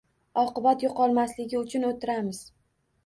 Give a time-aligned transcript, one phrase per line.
[0.43, 2.41] Oqibat yo'qolmasligi uchun o'tiramiz